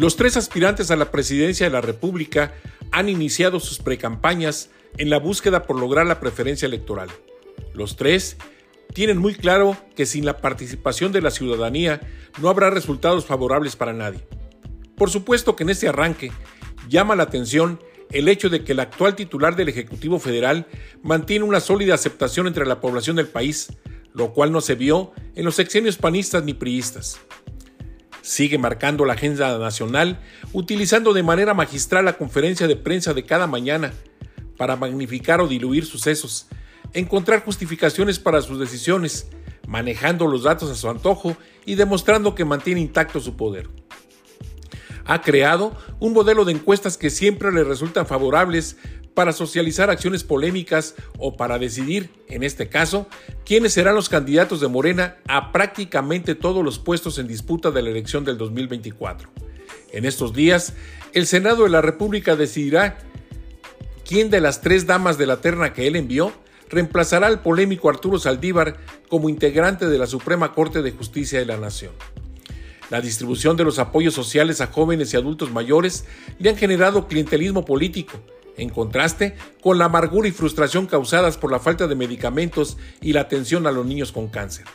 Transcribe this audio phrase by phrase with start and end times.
[0.00, 2.54] Los tres aspirantes a la presidencia de la República
[2.90, 7.10] han iniciado sus precampañas en la búsqueda por lograr la preferencia electoral.
[7.74, 8.38] Los tres
[8.94, 12.00] tienen muy claro que sin la participación de la ciudadanía
[12.40, 14.26] no habrá resultados favorables para nadie.
[14.96, 16.32] Por supuesto que en este arranque
[16.88, 17.78] llama la atención
[18.10, 20.66] el hecho de que el actual titular del Ejecutivo Federal
[21.02, 23.74] mantiene una sólida aceptación entre la población del país,
[24.14, 27.20] lo cual no se vio en los sexenios panistas ni priistas.
[28.22, 30.20] Sigue marcando la agenda nacional,
[30.52, 33.92] utilizando de manera magistral la conferencia de prensa de cada mañana
[34.56, 36.46] para magnificar o diluir sucesos,
[36.92, 39.28] encontrar justificaciones para sus decisiones,
[39.66, 43.68] manejando los datos a su antojo y demostrando que mantiene intacto su poder.
[45.06, 48.76] Ha creado un modelo de encuestas que siempre le resultan favorables
[49.14, 53.06] para socializar acciones polémicas o para decidir, en este caso,
[53.44, 57.90] quiénes serán los candidatos de Morena a prácticamente todos los puestos en disputa de la
[57.90, 59.28] elección del 2024.
[59.92, 60.74] En estos días,
[61.12, 62.98] el Senado de la República decidirá
[64.06, 66.32] quién de las tres damas de la terna que él envió
[66.68, 68.76] reemplazará al polémico Arturo Saldívar
[69.08, 71.92] como integrante de la Suprema Corte de Justicia de la Nación.
[72.90, 76.06] La distribución de los apoyos sociales a jóvenes y adultos mayores
[76.38, 78.20] le han generado clientelismo político,
[78.60, 83.22] en contraste con la amargura y frustración causadas por la falta de medicamentos y la
[83.22, 84.66] atención a los niños con cáncer.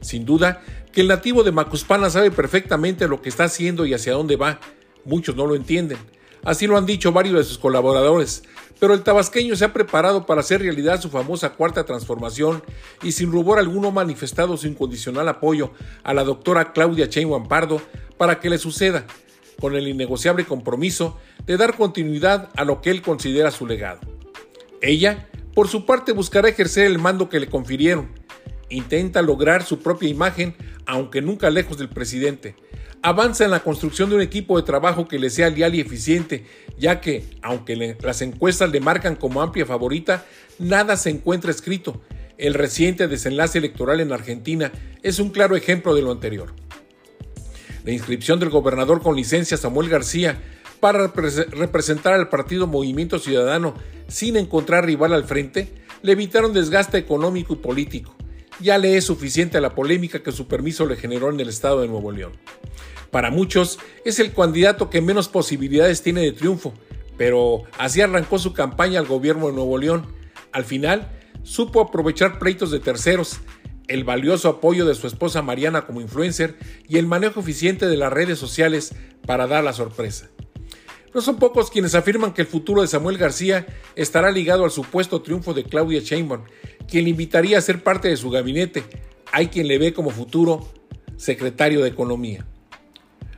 [0.00, 4.12] Sin duda que el nativo de Macuspana sabe perfectamente lo que está haciendo y hacia
[4.12, 4.60] dónde va.
[5.04, 5.98] Muchos no lo entienden.
[6.42, 8.42] Así lo han dicho varios de sus colaboradores,
[8.78, 12.62] pero el tabasqueño se ha preparado para hacer realidad su famosa cuarta transformación
[13.02, 15.72] y sin rubor alguno ha manifestado su incondicional apoyo
[16.02, 17.82] a la doctora Claudia Sheinbaum Pardo
[18.16, 19.04] para que le suceda,
[19.60, 24.00] con el innegociable compromiso de dar continuidad a lo que él considera su legado.
[24.82, 28.08] Ella, por su parte, buscará ejercer el mando que le confirieron.
[28.70, 30.54] Intenta lograr su propia imagen,
[30.86, 32.56] aunque nunca lejos del presidente.
[33.02, 36.44] Avanza en la construcción de un equipo de trabajo que le sea leal y eficiente,
[36.78, 40.24] ya que, aunque las encuestas le marcan como amplia favorita,
[40.58, 42.00] nada se encuentra escrito.
[42.38, 44.72] El reciente desenlace electoral en Argentina
[45.02, 46.54] es un claro ejemplo de lo anterior.
[47.84, 50.40] La inscripción del gobernador con licencia Samuel García
[50.80, 53.74] para representar al partido Movimiento Ciudadano
[54.08, 58.14] sin encontrar rival al frente, le evitaron desgaste económico y político.
[58.60, 61.88] Ya le es suficiente la polémica que su permiso le generó en el estado de
[61.88, 62.32] Nuevo León.
[63.10, 66.74] Para muchos es el candidato que menos posibilidades tiene de triunfo,
[67.16, 70.06] pero así arrancó su campaña al gobierno de Nuevo León.
[70.52, 71.10] Al final,
[71.42, 73.40] supo aprovechar pleitos de terceros,
[73.90, 76.56] el valioso apoyo de su esposa Mariana como influencer
[76.88, 78.94] y el manejo eficiente de las redes sociales
[79.26, 80.30] para dar la sorpresa.
[81.12, 85.22] No son pocos quienes afirman que el futuro de Samuel García estará ligado al supuesto
[85.22, 86.44] triunfo de Claudia Sheinbaum,
[86.88, 88.84] quien le invitaría a ser parte de su gabinete.
[89.32, 90.72] Hay quien le ve como futuro
[91.16, 92.46] secretario de Economía.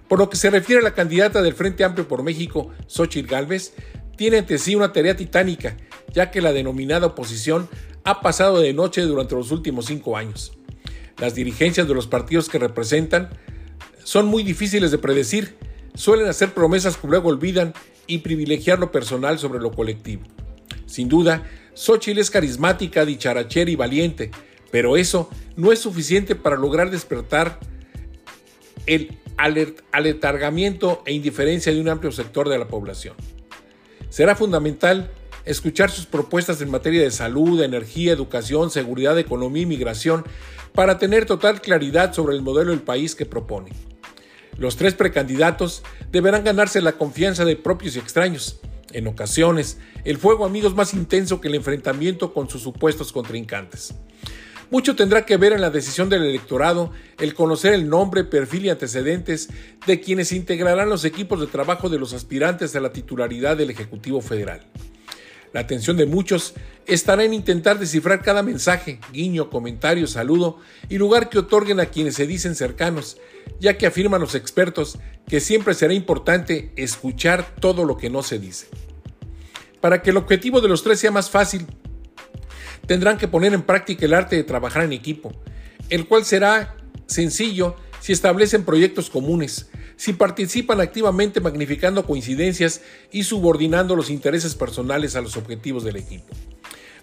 [0.07, 3.73] Por lo que se refiere a la candidata del Frente Amplio por México, Xochitl Gálvez,
[4.19, 5.79] tiene ante sí una tarea titánica,
[6.13, 7.71] ya que la denominada oposición
[8.05, 10.53] ha pasado de noche durante los últimos cinco años.
[11.19, 13.31] Las dirigencias de los partidos que representan
[14.03, 15.57] son muy difíciles de predecir,
[15.95, 17.75] suelen hacer promesas que luego olvidan
[18.07, 20.23] y privilegiar lo personal sobre lo colectivo.
[20.87, 24.31] Sin duda, Xochitl es carismática, dicharachera y valiente,
[24.71, 27.61] pero eso no es suficiente para lograr despertar
[28.87, 29.17] el
[29.93, 33.15] aletargamiento e indiferencia de un amplio sector de la población.
[34.09, 35.11] Será fundamental
[35.45, 40.25] escuchar sus propuestas en materia de salud, energía, educación, seguridad, economía y migración
[40.75, 43.73] para tener total claridad sobre el modelo del país que propone.
[44.59, 48.61] Los tres precandidatos deberán ganarse la confianza de propios y extraños.
[48.93, 53.95] En ocasiones, el fuego amigo es más intenso que el enfrentamiento con sus supuestos contrincantes.
[54.71, 58.71] Mucho tendrá que ver en la decisión del electorado el conocer el nombre, perfil y
[58.71, 59.51] antecedentes
[59.87, 64.23] de quienes integrarán los equipos de trabajo de los aspirantes a la titularidad del Ejecutivo
[64.23, 64.63] Federal.
[65.53, 66.55] La atención de muchos
[66.87, 70.59] estará en intentar descifrar cada mensaje, guiño, comentario, saludo
[70.89, 73.19] y lugar que otorguen a quienes se dicen cercanos,
[73.61, 78.39] ya que afirman los expertos que siempre será importante escuchar todo lo que no se
[78.39, 78.67] dice.
[79.81, 81.67] Para que el objetivo de los tres sea más fácil,
[82.87, 85.33] tendrán que poner en práctica el arte de trabajar en equipo,
[85.91, 86.77] el cual será
[87.07, 89.71] sencillo si establecen proyectos comunes,
[90.03, 92.81] si participan activamente magnificando coincidencias
[93.13, 96.25] y subordinando los intereses personales a los objetivos del equipo.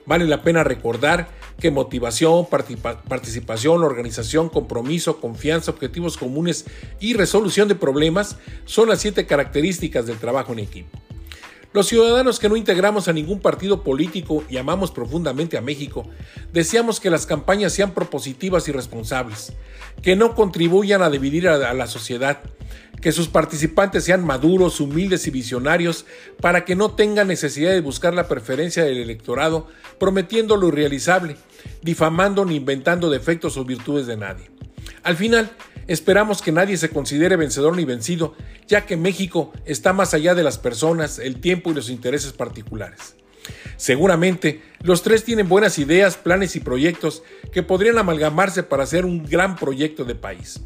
[0.06, 1.30] Vale la pena recordar
[1.62, 6.66] que motivación, participación, organización, compromiso, confianza, objetivos comunes
[7.00, 8.36] y resolución de problemas
[8.66, 11.00] son las siete características del trabajo en equipo.
[11.72, 16.06] Los ciudadanos que no integramos a ningún partido político y amamos profundamente a México,
[16.52, 19.54] deseamos que las campañas sean propositivas y responsables,
[20.02, 22.42] que no contribuyan a dividir a la sociedad,
[23.02, 26.06] que sus participantes sean maduros, humildes y visionarios
[26.42, 29.68] para que no tengan necesidad de buscar la preferencia del electorado
[30.00, 31.38] prometiendo lo irrealizable,
[31.82, 34.50] difamando ni inventando defectos o virtudes de nadie.
[35.04, 35.52] Al final,
[35.88, 38.36] esperamos que nadie se considere vencedor ni vencido,
[38.68, 43.16] ya que México está más allá de las personas, el tiempo y los intereses particulares.
[43.78, 49.26] Seguramente, los tres tienen buenas ideas, planes y proyectos que podrían amalgamarse para hacer un
[49.26, 50.60] gran proyecto de país.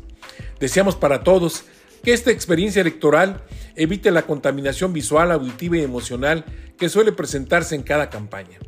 [0.59, 1.65] Deseamos para todos
[2.03, 3.44] que esta experiencia electoral
[3.75, 6.45] evite la contaminación visual, auditiva y emocional
[6.77, 8.59] que suele presentarse en cada campaña.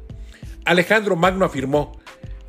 [0.64, 2.00] Alejandro Magno afirmó,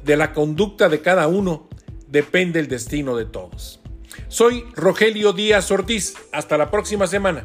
[0.05, 1.69] de la conducta de cada uno
[2.06, 3.81] depende el destino de todos.
[4.29, 6.15] Soy Rogelio Díaz Ortiz.
[6.33, 7.44] Hasta la próxima semana.